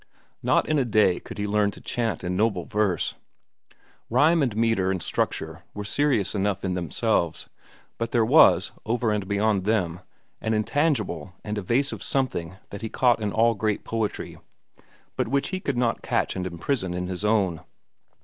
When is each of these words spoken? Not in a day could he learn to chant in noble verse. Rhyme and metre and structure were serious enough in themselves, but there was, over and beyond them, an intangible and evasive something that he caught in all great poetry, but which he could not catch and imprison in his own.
Not 0.41 0.67
in 0.67 0.79
a 0.79 0.83
day 0.83 1.19
could 1.19 1.37
he 1.37 1.45
learn 1.45 1.69
to 1.69 1.79
chant 1.79 2.23
in 2.23 2.35
noble 2.35 2.65
verse. 2.65 3.13
Rhyme 4.09 4.41
and 4.41 4.57
metre 4.57 4.89
and 4.89 4.99
structure 4.99 5.61
were 5.75 5.85
serious 5.85 6.33
enough 6.33 6.65
in 6.65 6.73
themselves, 6.73 7.49
but 7.99 8.09
there 8.09 8.25
was, 8.25 8.71
over 8.83 9.11
and 9.11 9.27
beyond 9.27 9.63
them, 9.63 9.99
an 10.41 10.55
intangible 10.55 11.35
and 11.43 11.55
evasive 11.55 12.01
something 12.01 12.55
that 12.71 12.81
he 12.81 12.89
caught 12.89 13.21
in 13.21 13.31
all 13.31 13.53
great 13.53 13.83
poetry, 13.83 14.39
but 15.15 15.27
which 15.27 15.49
he 15.49 15.59
could 15.59 15.77
not 15.77 16.01
catch 16.01 16.35
and 16.35 16.47
imprison 16.47 16.95
in 16.95 17.05
his 17.05 17.23
own. 17.23 17.61